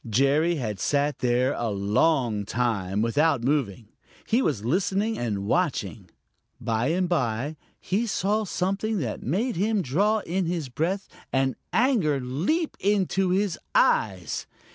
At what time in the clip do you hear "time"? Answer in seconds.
2.43-3.03